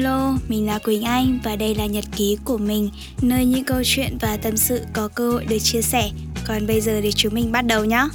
[0.00, 2.90] Hello, mình là Quỳnh Anh và đây là nhật ký của mình,
[3.22, 6.10] nơi những câu chuyện và tâm sự có cơ hội được chia sẻ.
[6.46, 8.08] Còn bây giờ thì chúng mình bắt đầu nhé.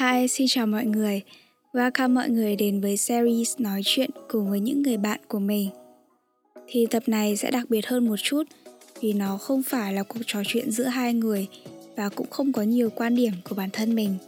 [0.00, 1.22] Hi, xin chào mọi người.
[1.72, 5.70] Welcome mọi người đến với series nói chuyện cùng với những người bạn của mình.
[6.66, 8.42] Thì tập này sẽ đặc biệt hơn một chút
[9.00, 11.46] vì nó không phải là cuộc trò chuyện giữa hai người
[11.96, 14.18] và cũng không có nhiều quan điểm của bản thân mình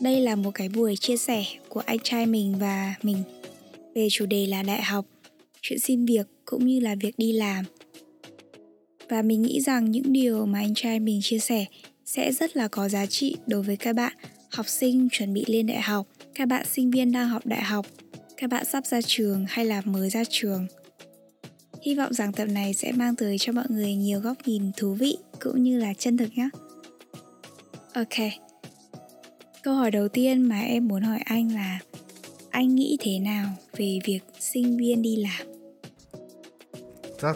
[0.00, 3.22] đây là một cái buổi chia sẻ của anh trai mình và mình
[4.00, 5.06] về chủ đề là đại học,
[5.62, 7.64] chuyện xin việc cũng như là việc đi làm.
[9.08, 11.64] Và mình nghĩ rằng những điều mà anh trai mình chia sẻ
[12.04, 14.12] sẽ rất là có giá trị đối với các bạn
[14.52, 17.86] học sinh chuẩn bị lên đại học, các bạn sinh viên đang học đại học,
[18.36, 20.66] các bạn sắp ra trường hay là mới ra trường.
[21.82, 24.94] Hy vọng rằng tập này sẽ mang tới cho mọi người nhiều góc nhìn thú
[24.94, 26.48] vị cũng như là chân thực nhé.
[27.94, 28.30] Ok,
[29.62, 31.80] câu hỏi đầu tiên mà em muốn hỏi anh là
[32.50, 35.46] anh nghĩ thế nào về việc sinh viên đi làm?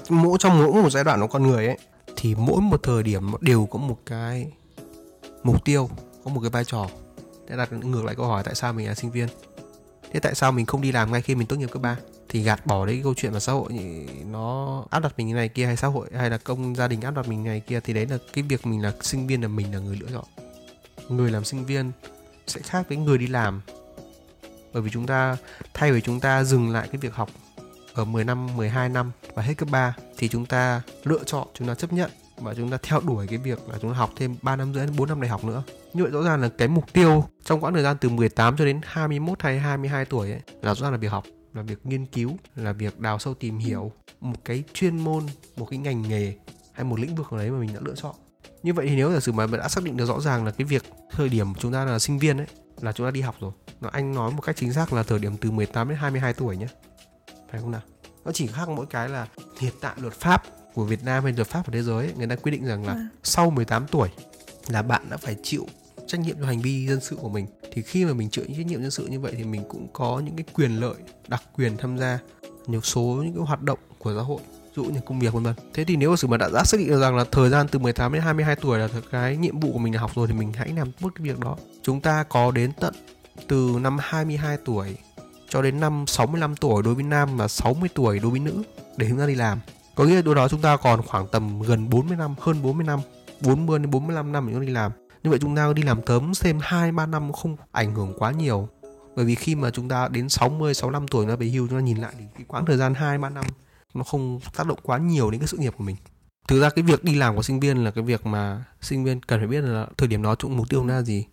[0.09, 1.79] Mỗi trong mỗi một giai đoạn của con người ấy,
[2.17, 4.47] thì mỗi một thời điểm đều có một cái
[5.43, 5.91] mục tiêu,
[6.25, 6.89] có một cái vai trò.
[7.48, 9.29] Để đặt ngược lại câu hỏi tại sao mình là sinh viên.
[10.12, 11.97] Thế tại sao mình không đi làm ngay khi mình tốt nghiệp cấp 3
[12.28, 13.73] thì gạt bỏ đấy cái câu chuyện mà xã hội
[14.31, 17.01] nó áp đặt mình như này kia hay xã hội, hay là công gia đình
[17.01, 19.43] áp đặt mình như này kia, thì đấy là cái việc mình là sinh viên
[19.43, 20.25] là mình là người lựa chọn.
[21.09, 21.93] Người làm sinh viên
[22.47, 23.61] sẽ khác với người đi làm
[24.75, 25.36] bởi vì chúng ta
[25.75, 27.30] thay vì chúng ta dừng lại cái việc học
[27.94, 31.69] ở 10 năm, 12 năm và hết cấp 3 thì chúng ta lựa chọn, chúng
[31.69, 34.36] ta chấp nhận và chúng ta theo đuổi cái việc là chúng ta học thêm
[34.42, 35.62] 3 năm rưỡi đến 4 năm đại học nữa.
[35.94, 38.64] Như vậy rõ ràng là cái mục tiêu trong quãng thời gian từ 18 cho
[38.64, 42.06] đến 21 hay 22 tuổi ấy là rõ ràng là việc học, là việc nghiên
[42.06, 45.22] cứu, là việc đào sâu tìm hiểu một cái chuyên môn,
[45.56, 46.34] một cái ngành nghề
[46.72, 48.14] hay một lĩnh vực nào đấy mà mình đã lựa chọn
[48.62, 50.64] như vậy thì nếu giả sử mà đã xác định được rõ ràng là cái
[50.64, 52.47] việc thời điểm chúng ta là sinh viên ấy
[52.81, 53.53] là chúng ta đi học rồi
[53.93, 56.67] anh nói một cách chính xác là thời điểm từ 18 đến 22 tuổi nhé.
[57.51, 57.81] Phải không nào?
[58.25, 59.27] Nó chỉ khác mỗi cái là
[59.61, 60.43] hiện tại luật pháp
[60.75, 62.87] của Việt Nam hay luật pháp của thế giới ấy, người ta quy định rằng
[62.87, 63.09] là à.
[63.23, 64.09] sau 18 tuổi
[64.69, 65.67] là bạn đã phải chịu
[66.06, 67.47] trách nhiệm cho hành vi dân sự của mình.
[67.73, 69.89] Thì khi mà mình chịu những trách nhiệm dân sự như vậy thì mình cũng
[69.93, 70.94] có những cái quyền lợi
[71.28, 72.19] đặc quyền tham gia
[72.67, 74.41] nhiều số những cái hoạt động của xã hội
[74.77, 75.55] dụ như công việc vân vân.
[75.75, 77.69] Thế thì nếu mà sự mà đã, đã xác định được rằng là thời gian
[77.69, 80.34] từ 18 đến 22 tuổi là cái nhiệm vụ của mình là học rồi thì
[80.34, 81.56] mình hãy làm tốt cái việc đó.
[81.83, 82.94] Chúng ta có đến tận
[83.49, 84.97] từ năm 22 tuổi
[85.49, 88.62] cho đến năm 65 tuổi đối với nam và 60 tuổi đối với nữ
[88.97, 89.61] để chúng ta đi làm.
[89.95, 92.87] Có nghĩa là đâu đó chúng ta còn khoảng tầm gần 40 năm, hơn 40
[92.87, 93.00] năm
[93.41, 94.93] 40 đến 45 năm để chúng ta đi làm.
[95.23, 98.31] Như vậy chúng ta đi làm tớm thêm 2 3 năm không ảnh hưởng quá
[98.31, 98.69] nhiều.
[99.17, 101.83] Bởi vì khi mà chúng ta đến 60 65 tuổi nó về hưu chúng ta
[101.83, 103.44] nhìn lại thì cái quãng thời gian 2 3 năm
[103.94, 105.97] nó không tác động quá nhiều đến cái sự nghiệp của mình.
[106.49, 109.21] Thực ra cái việc đi làm của sinh viên là cái việc mà sinh viên
[109.21, 111.25] cần phải biết là thời điểm đó chúng mục tiêu là gì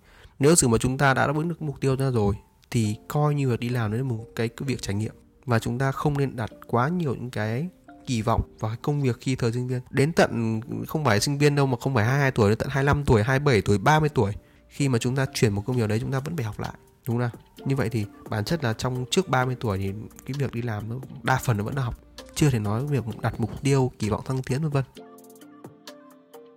[0.42, 2.36] nếu sự mà chúng ta đã đáp ứng được mục tiêu ra rồi
[2.72, 5.14] thì coi như việc đi làm đấy là một cái, cái việc trải nghiệm.
[5.46, 7.70] Và chúng ta không nên đặt quá nhiều những cái
[8.08, 9.82] kỳ vọng vào cái công việc khi thời sinh viên.
[9.90, 13.06] Đến tận không phải sinh viên đâu mà không phải 22 tuổi đến tận 25
[13.06, 14.34] tuổi 27 tuổi 30 tuổi
[14.68, 16.74] khi mà chúng ta chuyển một công việc đấy chúng ta vẫn phải học lại
[17.08, 19.92] đúng không như vậy thì bản chất là trong trước 30 tuổi thì
[20.26, 22.00] cái việc đi làm nó đa phần nó vẫn là học
[22.36, 24.84] chưa thể nói việc đặt mục tiêu kỳ vọng thăng tiến vân vân.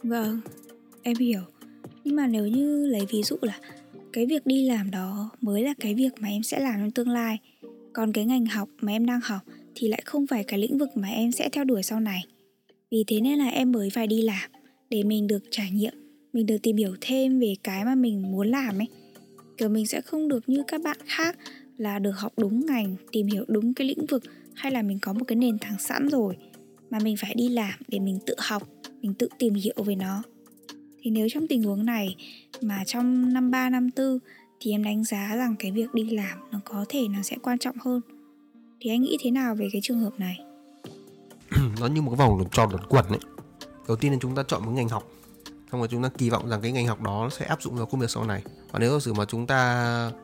[0.03, 0.41] Vâng
[1.03, 1.41] em hiểu
[2.05, 3.59] nhưng mà nếu như lấy ví dụ là
[4.13, 7.09] cái việc đi làm đó mới là cái việc mà em sẽ làm trong tương
[7.09, 7.39] lai,
[7.93, 9.43] còn cái ngành học mà em đang học
[9.75, 12.25] thì lại không phải cái lĩnh vực mà em sẽ theo đuổi sau này.
[12.91, 14.51] Vì thế nên là em mới phải đi làm
[14.91, 15.93] để mình được trải nghiệm,
[16.33, 18.89] mình được tìm hiểu thêm về cái mà mình muốn làm ấy.
[19.57, 21.39] Kiểu mình sẽ không được như các bạn khác
[21.77, 24.23] là được học đúng ngành, tìm hiểu đúng cái lĩnh vực
[24.55, 26.37] hay là mình có một cái nền tảng sẵn rồi
[26.91, 28.69] mà mình phải đi làm để mình tự học,
[29.03, 30.23] mình tự tìm hiểu về nó
[31.05, 32.17] thì nếu trong tình huống này
[32.61, 34.19] mà trong năm 3, năm tư
[34.61, 37.59] thì em đánh giá rằng cái việc đi làm nó có thể nó sẽ quan
[37.59, 38.01] trọng hơn.
[38.81, 40.41] Thì anh nghĩ thế nào về cái trường hợp này?
[41.81, 43.19] Nó như một cái vòng tròn luẩn quẩn ấy.
[43.89, 45.13] Đầu tiên là chúng ta chọn một ngành học
[45.73, 47.87] xong rồi chúng ta kỳ vọng rằng cái ngành học đó sẽ áp dụng vào
[47.87, 48.43] công việc sau này.
[48.73, 49.57] Và nếu giả sử mà chúng ta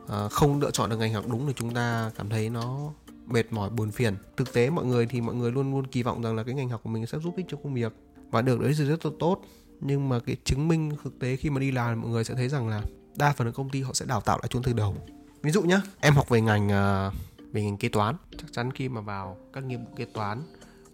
[0.07, 2.93] à, không lựa chọn được ngành học đúng thì chúng ta cảm thấy nó
[3.25, 4.15] mệt mỏi buồn phiền.
[4.37, 6.69] Thực tế mọi người thì mọi người luôn luôn kỳ vọng rằng là cái ngành
[6.69, 7.93] học của mình sẽ giúp ích cho công việc
[8.31, 9.41] và được đấy thì rất là tốt
[9.81, 12.49] nhưng mà cái chứng minh thực tế khi mà đi làm, mọi người sẽ thấy
[12.49, 12.81] rằng là
[13.15, 14.95] đa phần các công ty họ sẽ đào tạo lại chúng từ đầu.
[15.41, 17.11] Ví dụ nhá, em học về ngành à,
[17.51, 18.15] về ngành kế toán.
[18.37, 20.43] Chắc chắn khi mà vào các nghiệp vụ kế toán,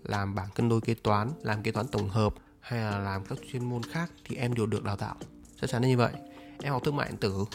[0.03, 3.37] làm bảng cân đối kế toán, làm kế toán tổng hợp hay là làm các
[3.51, 5.15] chuyên môn khác thì em đều được đào tạo.
[5.61, 6.11] Chắc chắn là như vậy.
[6.63, 7.45] Em học thương mại điện tử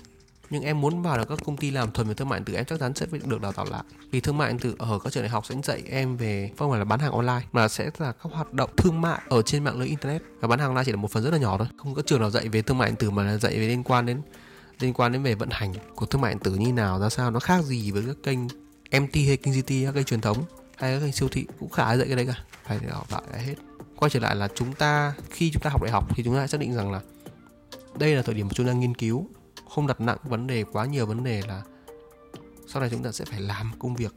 [0.51, 2.55] nhưng em muốn vào được các công ty làm thuần về thương mại điện tử,
[2.55, 3.83] em chắc chắn sẽ phải được đào tạo lại.
[4.11, 6.71] Vì thương mại điện tử ở các trường đại học sẽ dạy em về không
[6.71, 9.65] phải là bán hàng online, mà sẽ là các hoạt động thương mại ở trên
[9.65, 10.23] mạng lưới internet.
[10.41, 11.67] Và bán hàng online chỉ là một phần rất là nhỏ thôi.
[11.77, 13.83] Không có trường nào dạy về thương mại điện tử mà là dạy về liên
[13.83, 14.23] quan đến,
[14.81, 17.31] liên quan đến về vận hành của thương mại điện tử như nào, ra sao,
[17.31, 18.39] nó khác gì với các kênh
[19.03, 20.45] MT hay King GT các kênh truyền thống
[20.77, 21.47] hay các kênh siêu thị.
[21.61, 22.45] Cũng khá dạy cái đấy cả.
[22.65, 23.55] Phải đào tạo lại hết.
[23.97, 26.47] Quay trở lại là chúng ta, khi chúng ta học đại học thì chúng ta
[26.47, 27.01] xác định rằng là
[27.99, 29.29] đây là thời điểm mà chúng ta nghiên cứu
[29.75, 31.63] không đặt nặng vấn đề, quá nhiều vấn đề là
[32.67, 34.15] sau này chúng ta sẽ phải làm công việc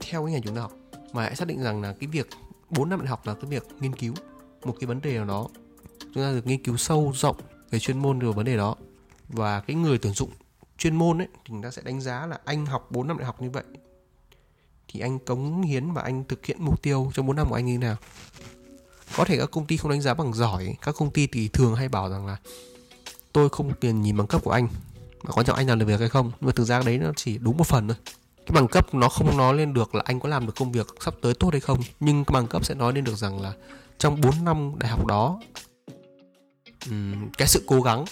[0.00, 0.72] theo cái ngành chúng ta học.
[1.12, 2.28] Mà hãy xác định rằng là cái việc
[2.70, 4.14] 4 năm đại học là cái việc nghiên cứu
[4.64, 5.48] một cái vấn đề nào đó.
[6.00, 7.36] Chúng ta được nghiên cứu sâu rộng
[7.70, 8.76] về chuyên môn về vấn đề đó.
[9.28, 10.30] Và cái người tuyển dụng
[10.78, 13.26] chuyên môn ấy, thì chúng ta sẽ đánh giá là anh học 4 năm đại
[13.26, 13.64] học như vậy
[14.88, 17.66] thì anh cống hiến và anh thực hiện mục tiêu trong 4 năm của anh
[17.66, 17.96] như thế nào.
[19.16, 21.74] Có thể các công ty không đánh giá bằng giỏi, các công ty thì thường
[21.74, 22.36] hay bảo rằng là
[23.32, 24.68] tôi không tiền nhìn bằng cấp của anh
[25.22, 26.32] mà quan trọng anh làm được việc hay không?
[26.40, 27.96] Nhưng mà thực ra đấy nó chỉ đúng một phần thôi.
[28.46, 30.86] Cái bằng cấp nó không nói lên được là anh có làm được công việc
[31.00, 31.80] sắp tới tốt hay không.
[32.00, 33.52] Nhưng cái bằng cấp sẽ nói lên được rằng là
[33.98, 35.40] trong 4 năm đại học đó
[37.38, 38.04] cái sự cố gắng,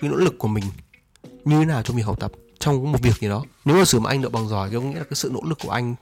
[0.00, 0.64] cái nỗ lực của mình
[1.44, 3.44] như thế nào trong việc học tập trong một việc gì đó.
[3.64, 5.40] Nếu mà sử mà anh được bằng giỏi thì có nghĩa là cái sự nỗ
[5.44, 5.94] lực của anh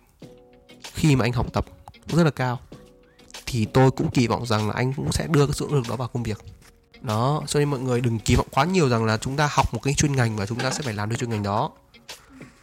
[0.82, 1.66] khi mà anh học tập
[2.06, 2.60] rất là cao,
[3.46, 5.88] thì tôi cũng kỳ vọng rằng là anh cũng sẽ đưa cái sự nỗ lực
[5.88, 6.38] đó vào công việc
[7.00, 9.74] đó cho nên mọi người đừng kỳ vọng quá nhiều rằng là chúng ta học
[9.74, 11.70] một cái chuyên ngành và chúng ta sẽ phải làm được chuyên ngành đó.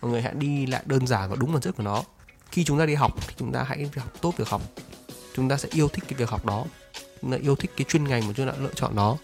[0.02, 2.04] Mọi người hãy đi lại đơn giản và đúng bản chất của nó.
[2.52, 4.62] Khi chúng ta đi học thì chúng ta hãy học tốt việc học.
[5.36, 6.66] Chúng ta sẽ yêu thích cái việc học đó.
[7.22, 9.18] Chúng ta yêu thích cái chuyên ngành mà chúng ta lựa chọn đó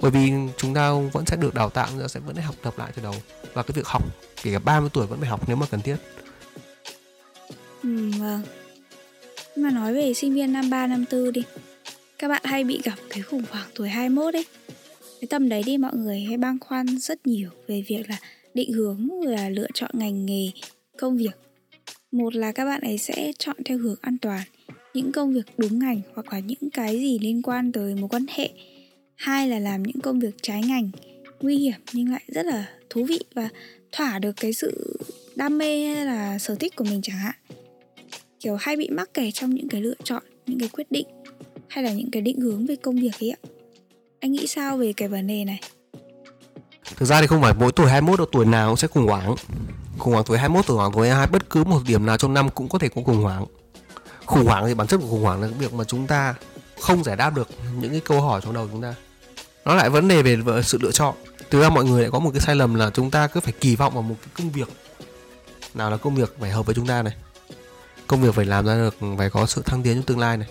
[0.00, 2.54] bởi vì chúng ta vẫn sẽ được đào tạo chúng ta sẽ vẫn phải học
[2.62, 3.14] tập lại từ đầu.
[3.54, 4.02] Và cái việc học
[4.42, 5.96] kể cả 30 tuổi vẫn phải học nếu mà cần thiết.
[7.82, 8.42] Ừ, vâng.
[9.56, 11.42] Mà nói về sinh viên năm 3, năm 4 đi.
[12.18, 14.44] Các bạn hay bị gặp cái khủng hoảng tuổi 21 ấy.
[15.20, 18.18] Cái tầm đấy đi mọi người hay băn khoăn rất nhiều về việc là
[18.54, 20.50] định hướng là lựa chọn ngành nghề,
[20.98, 21.36] công việc.
[22.12, 24.42] Một là các bạn ấy sẽ chọn theo hướng an toàn
[24.94, 28.26] Những công việc đúng ngành hoặc là những cái gì liên quan tới mối quan
[28.28, 28.50] hệ.
[29.16, 30.90] Hai là làm những công việc trái ngành,
[31.40, 33.48] nguy hiểm nhưng lại rất là thú vị và
[33.92, 34.98] thỏa được cái sự
[35.36, 37.34] đam mê hay là sở thích của mình chẳng hạn.
[38.40, 41.06] Kiểu hay bị mắc kẹt trong những cái lựa chọn những cái quyết định
[41.68, 43.40] hay là những cái định hướng về công việc ấy ạ?
[44.20, 45.60] Anh nghĩ sao về cái vấn đề này?
[46.96, 49.36] Thực ra thì không phải mỗi tuổi 21 độ tuổi nào cũng sẽ khủng hoảng.
[49.98, 52.50] Khủng hoảng tuổi 21 tuổi hoảng tuổi 22 bất cứ một điểm nào trong năm
[52.50, 53.46] cũng có thể có khủng hoảng.
[54.26, 56.34] Khủng hoảng thì bản chất của khủng hoảng là cái việc mà chúng ta
[56.80, 57.48] không giải đáp được
[57.80, 58.94] những cái câu hỏi trong đầu chúng ta.
[59.64, 61.14] Nó lại vấn đề về sự lựa chọn.
[61.50, 63.52] Thực ra mọi người lại có một cái sai lầm là chúng ta cứ phải
[63.60, 64.68] kỳ vọng vào một cái công việc
[65.74, 67.14] nào là công việc phải hợp với chúng ta này.
[68.06, 70.48] Công việc phải làm ra được, phải có sự thăng tiến trong tương lai này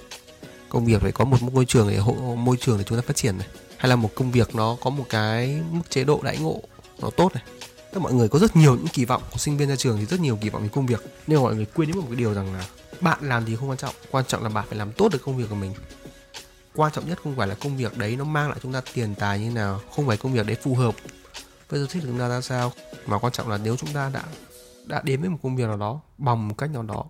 [0.73, 3.15] công việc phải có một môi trường để hộ, môi trường để chúng ta phát
[3.15, 3.47] triển này.
[3.77, 6.61] Hay là một công việc nó có một cái mức chế độ đãi ngộ
[7.01, 7.43] nó tốt này.
[7.91, 10.05] Tức mọi người có rất nhiều những kỳ vọng của sinh viên ra trường thì
[10.05, 11.03] rất nhiều kỳ vọng về công việc.
[11.27, 12.65] Nhưng mà mọi người quên đến một cái điều rằng là
[13.01, 15.37] bạn làm gì không quan trọng quan trọng là bạn phải làm tốt được công
[15.37, 15.73] việc của mình.
[16.75, 19.15] Quan trọng nhất không phải là công việc đấy nó mang lại chúng ta tiền
[19.15, 20.95] tài như nào, không phải công việc đấy phù hợp
[21.69, 22.71] với sở thích của chúng ta ra sao.
[23.05, 24.23] Mà quan trọng là nếu chúng ta đã
[24.85, 27.05] đã đến với một công việc nào đó, bằng một cách nào đó,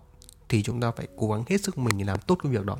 [0.48, 2.76] thì chúng ta phải cố gắng hết sức mình để làm tốt công việc đó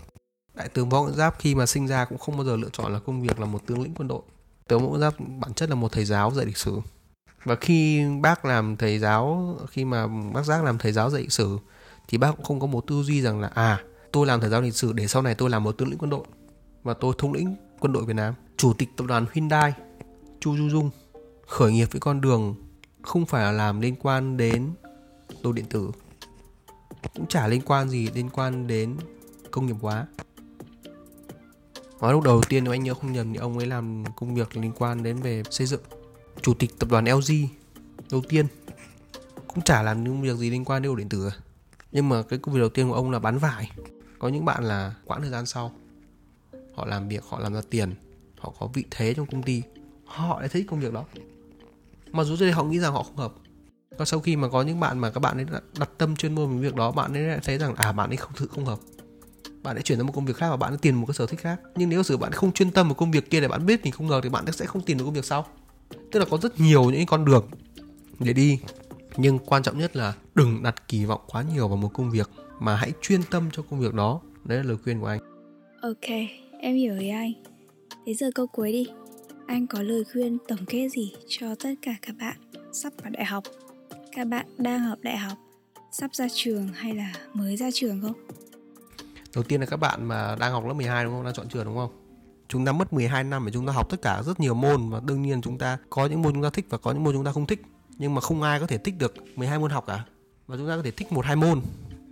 [0.54, 2.92] đại tướng võ nguyên giáp khi mà sinh ra cũng không bao giờ lựa chọn
[2.92, 4.22] là công việc là một tướng lĩnh quân đội.
[4.68, 6.80] Tướng võ nguyên giáp bản chất là một thầy giáo dạy lịch sử.
[7.44, 11.32] Và khi bác làm thầy giáo, khi mà bác giác làm thầy giáo dạy lịch
[11.32, 11.58] sử,
[12.08, 14.60] thì bác cũng không có một tư duy rằng là à tôi làm thầy giáo
[14.60, 16.24] lịch sử để sau này tôi làm một tướng lĩnh quân đội.
[16.82, 18.34] Và tôi thống lĩnh quân đội Việt Nam.
[18.56, 19.72] Chủ tịch tập đoàn Hyundai,
[20.40, 20.90] Chu Du Dung,
[21.46, 22.54] khởi nghiệp với con đường
[23.02, 24.72] không phải là làm liên quan đến
[25.42, 25.90] đồ điện tử,
[27.14, 28.96] cũng chả liên quan gì, liên quan đến
[29.50, 30.06] công nghiệp hóa
[32.04, 34.56] nói lúc đầu tiên nếu anh nhớ không nhầm thì ông ấy làm công việc
[34.56, 35.80] liên quan đến về xây dựng
[36.42, 37.32] chủ tịch tập đoàn LG
[38.10, 38.46] đầu tiên.
[39.46, 41.34] Cũng chả làm những việc gì liên quan đến đồ điện tử à.
[41.92, 43.70] nhưng mà cái công việc đầu tiên của ông là bán vải.
[44.18, 45.72] Có những bạn là quãng thời gian sau,
[46.74, 47.94] họ làm việc, họ làm ra tiền,
[48.38, 49.62] họ có vị thế trong công ty,
[50.04, 51.04] họ lại thích công việc đó.
[52.12, 53.32] Mà dù trước đây họ nghĩ rằng họ không hợp,
[53.98, 55.46] và sau khi mà có những bạn mà các bạn ấy
[55.78, 58.16] đặt tâm chuyên môn về việc đó, bạn ấy lại thấy rằng à bạn ấy
[58.16, 58.78] không thực, không hợp
[59.64, 61.26] bạn ấy chuyển sang một công việc khác và bạn ấy tìm một cái sở
[61.26, 61.60] thích khác.
[61.76, 63.92] Nhưng nếu sử bạn không chuyên tâm vào công việc kia để bạn biết mình
[63.92, 65.46] không ngờ thì bạn sẽ không tìm được công việc sau.
[66.12, 67.46] Tức là có rất nhiều những con đường
[68.18, 68.58] để đi.
[69.16, 72.30] Nhưng quan trọng nhất là đừng đặt kỳ vọng quá nhiều vào một công việc
[72.60, 74.20] mà hãy chuyên tâm cho công việc đó.
[74.44, 75.20] Đấy là lời khuyên của anh.
[75.82, 76.10] Ok,
[76.60, 77.32] em hiểu ý anh.
[78.06, 78.86] Thế giờ câu cuối đi.
[79.46, 82.36] Anh có lời khuyên tổng kết gì cho tất cả các bạn
[82.72, 83.44] sắp vào đại học?
[84.12, 85.38] Các bạn đang học đại học,
[85.92, 88.12] sắp ra trường hay là mới ra trường không?
[89.34, 91.24] Đầu tiên là các bạn mà đang học lớp 12 đúng không?
[91.24, 91.90] Đang chọn trường đúng không?
[92.48, 95.00] Chúng ta mất 12 năm để chúng ta học tất cả rất nhiều môn và
[95.00, 97.24] đương nhiên chúng ta có những môn chúng ta thích và có những môn chúng
[97.24, 97.62] ta không thích.
[97.98, 100.04] Nhưng mà không ai có thể thích được 12 môn học cả.
[100.46, 101.60] Và chúng ta có thể thích một hai môn.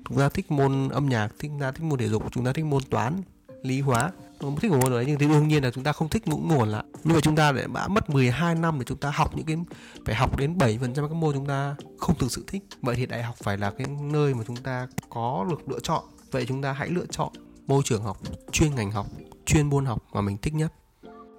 [0.09, 2.65] Chúng ta thích môn âm nhạc, chúng ta thích môn thể dục, chúng ta thích
[2.65, 3.23] môn toán,
[3.63, 4.11] lý hóa.
[4.41, 6.37] không thích một môn đấy nhưng thì đương nhiên là chúng ta không thích ngũ
[6.37, 9.37] nguồn lại nhưng mà chúng ta lại đã mất 12 năm để chúng ta học
[9.37, 9.57] những cái
[10.05, 12.97] phải học đến 7 phần trăm các môn chúng ta không thực sự thích vậy
[12.97, 16.45] thì đại học phải là cái nơi mà chúng ta có được lựa chọn vậy
[16.49, 17.33] chúng ta hãy lựa chọn
[17.67, 18.19] môi trường học,
[18.53, 19.07] chuyên ngành học,
[19.47, 20.73] chuyên môn học mà mình thích nhất.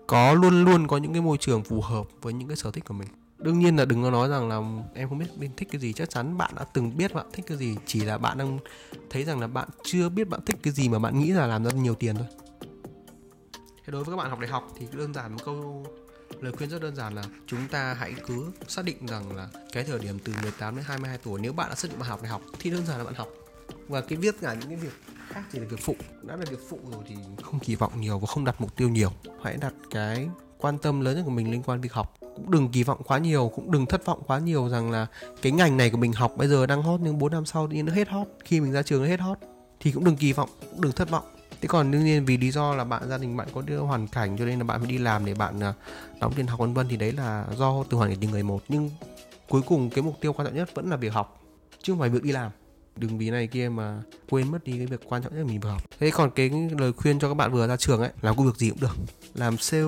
[0.08, 2.86] Có luôn luôn có những cái môi trường phù hợp với những cái sở thích
[2.86, 3.08] của mình.
[3.38, 4.62] Đương nhiên là đừng có nói rằng là
[4.94, 5.94] em không biết mình thích cái gì.
[5.94, 8.60] Chắc chắn bạn đã từng biết bạn thích cái gì, chỉ là bạn đang
[9.10, 11.66] thấy rằng là bạn chưa biết bạn thích cái gì mà bạn nghĩ là làm
[11.66, 12.28] ra nhiều tiền thôi.
[13.86, 15.86] Thế đối với các bạn học đại học thì đơn giản một câu
[16.42, 19.84] lời khuyên rất đơn giản là chúng ta hãy cứ xác định rằng là cái
[19.84, 22.32] thời điểm từ 18 đến 22 tuổi, nếu bạn đã xác định bạn học đại
[22.32, 23.28] học thì đơn giản là bạn học
[23.88, 24.94] và cái viết cả những cái việc
[25.28, 25.96] khác chỉ là việc phụ.
[26.22, 28.90] Đã là việc phụ rồi thì không kỳ vọng nhiều và không đặt mục tiêu
[28.90, 29.12] nhiều.
[29.44, 32.14] Hãy đặt cái quan tâm lớn nhất của mình liên quan việc học.
[32.20, 35.08] Cũng đừng kỳ vọng quá nhiều, cũng đừng thất vọng quá nhiều rằng là
[35.42, 37.82] cái ngành này của mình học bây giờ đang hot nhưng 4 năm sau thì
[37.82, 38.28] nó hết hot.
[38.46, 39.38] Khi mình ra trường nó hết hot
[39.80, 41.24] thì cũng đừng kỳ vọng, cũng đừng thất vọng.
[41.62, 44.08] Thế còn đương nhiên vì lý do là bạn, gia đình bạn có đưa hoàn
[44.08, 45.74] cảnh cho nên là bạn phải đi làm để bạn à,
[46.20, 48.64] đóng tiền học vân vân thì đấy là do từ hoàn cảnh từng người một
[48.68, 48.90] nhưng
[49.50, 51.42] cuối cùng cái mục tiêu quan trọng nhất vẫn là việc học,
[51.82, 52.52] chứ không phải việc đi làm
[52.96, 55.60] đừng vì này kia mà quên mất đi cái việc quan trọng nhất là mình
[55.60, 55.84] vừa học.
[56.00, 58.56] Thế còn cái lời khuyên cho các bạn vừa ra trường ấy, làm công việc
[58.58, 58.96] gì cũng được,
[59.34, 59.84] làm sale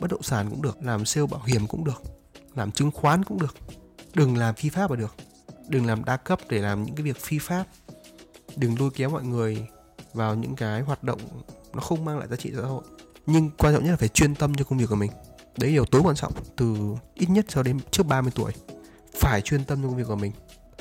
[0.00, 2.02] bất động sản cũng được, làm sale bảo hiểm cũng được,
[2.54, 3.56] làm chứng khoán cũng được.
[4.14, 5.14] Đừng làm phi pháp là được.
[5.68, 7.64] Đừng làm đa cấp để làm những cái việc phi pháp.
[8.56, 9.66] Đừng lôi kéo mọi người
[10.14, 11.20] vào những cái hoạt động
[11.74, 12.82] nó không mang lại giá trị xã hội.
[13.26, 15.10] Nhưng quan trọng nhất là phải chuyên tâm cho công việc của mình.
[15.58, 16.76] Đấy điều tối quan trọng, từ
[17.14, 18.52] ít nhất cho đến trước 30 tuổi.
[19.20, 20.32] Phải chuyên tâm cho công việc của mình.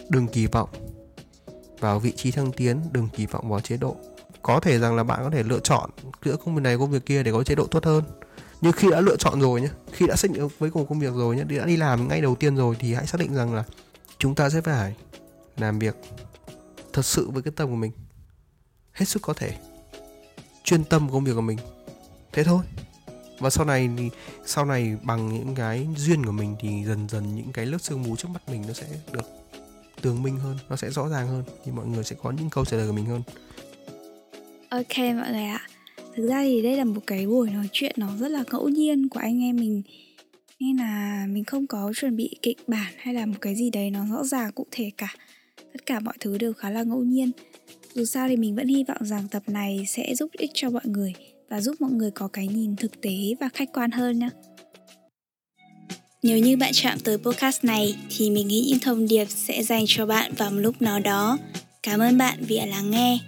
[0.10, 0.70] Đừng kỳ vọng
[1.80, 3.96] vào vị trí thăng tiến, đừng kỳ vọng vào chế độ.
[4.42, 5.90] Có thể rằng là bạn có thể lựa chọn
[6.26, 8.04] giữa công việc này công việc kia để có chế độ tốt hơn.
[8.62, 11.14] Nhưng khi đã lựa chọn rồi nhé khi đã xác định với cùng công việc
[11.14, 13.64] rồi nhé đã đi làm ngay đầu tiên rồi thì hãy xác định rằng là
[14.18, 14.96] chúng ta sẽ phải
[15.58, 15.96] làm việc
[16.94, 17.92] thật sự với cái tâm của mình.
[18.92, 19.58] Hết sức có thể.
[20.64, 21.58] Chuyên tâm công việc của mình.
[22.32, 22.64] Thế thôi.
[23.40, 24.10] Và sau này thì,
[24.46, 28.04] sau này bằng những cái duyên của mình thì dần dần những cái lớp sương
[28.04, 29.39] mù trước mắt mình nó sẽ được
[30.02, 32.66] tường minh hơn, nó sẽ rõ ràng hơn, thì mọi người sẽ có những câu
[32.66, 33.22] trả lời của mình hơn.
[34.70, 35.62] Ok mọi người ạ.
[36.16, 39.10] Thực ra thì đây là một cái buổi nói chuyện nó rất là ngẫu nhiên
[39.10, 39.82] của anh em mình.
[40.60, 43.90] Nên là mình không có chuẩn bị kịch bản hay là một cái gì đấy
[43.90, 45.16] nó rõ ràng cụ thể cả.
[45.74, 47.32] Tất cả mọi thứ đều khá là ngẫu nhiên.
[47.94, 50.86] Dù sao thì mình vẫn hy vọng rằng tập này sẽ giúp ích cho mọi
[50.86, 51.14] người
[51.50, 54.30] và giúp mọi người có cái nhìn thực tế và khách quan hơn nhé
[56.24, 59.84] nếu như bạn chạm tới podcast này thì mình nghĩ những thông điệp sẽ dành
[59.88, 61.38] cho bạn vào một lúc nào đó.
[61.84, 63.20] Cảm ơn bạn vì đã lắng nghe.